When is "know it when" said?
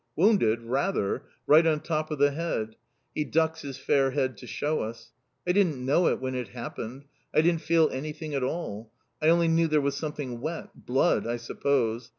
5.85-6.33